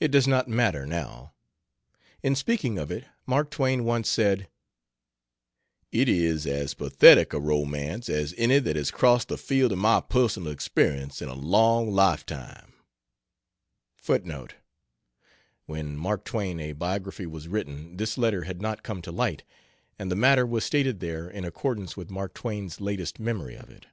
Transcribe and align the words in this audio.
It 0.00 0.08
does 0.10 0.26
not 0.26 0.48
matter, 0.48 0.86
now. 0.86 1.34
In 2.22 2.34
speaking 2.34 2.78
of 2.78 2.90
it, 2.90 3.04
Mark 3.26 3.50
Twain 3.50 3.84
once 3.84 4.08
said: 4.08 4.48
"It 5.92 6.08
is 6.08 6.46
as 6.46 6.72
pathetic 6.72 7.34
a 7.34 7.38
romance 7.38 8.08
as 8.08 8.32
any 8.38 8.60
that 8.60 8.76
has 8.76 8.90
crossed 8.90 9.28
the 9.28 9.36
field 9.36 9.72
of 9.72 9.78
my 9.78 10.00
personal 10.00 10.50
experience 10.50 11.20
in 11.20 11.28
a 11.28 11.34
long 11.34 11.90
lifetime." 11.90 12.72
[When 14.06 15.96
Mark 15.98 16.24
Twain: 16.24 16.58
A 16.58 16.72
Biography 16.72 17.26
was 17.26 17.46
written 17.46 17.98
this 17.98 18.16
letter 18.16 18.44
had 18.44 18.62
not 18.62 18.82
come 18.82 19.02
to 19.02 19.12
light, 19.12 19.42
and 19.98 20.10
the 20.10 20.16
matter 20.16 20.46
was 20.46 20.64
stated 20.64 21.00
there 21.00 21.28
in 21.28 21.44
accordance 21.44 21.94
with 21.94 22.10
Mark 22.10 22.32
Twain's 22.32 22.80
latest 22.80 23.20
memory 23.20 23.54
of 23.56 23.68
it. 23.68 23.84